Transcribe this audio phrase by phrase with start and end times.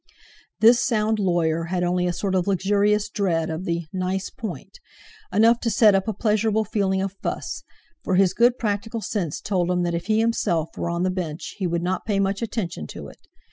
[0.61, 4.79] This sound lawyer had only a sort of luxurious dread of the "nice point,"
[5.31, 7.61] enough to set up a pleasurable feeling of fuss;
[8.03, 11.53] for his good practical sense told him that if he himself were on the Bench
[11.59, 13.17] he would not pay much attention to it.